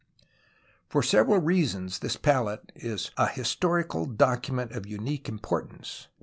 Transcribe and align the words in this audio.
For 0.89 1.03
several 1.03 1.37
reasons 1.39 1.99
this 1.99 2.15
palette 2.17 2.71
is 2.73 3.11
a 3.17 3.27
historical 3.27 4.07
document 4.07 4.71
of 4.71 4.87
unique 4.87 5.29
importance. 5.29 6.07